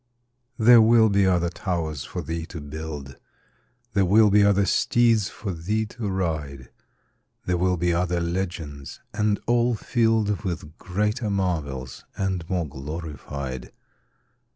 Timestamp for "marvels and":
11.29-12.49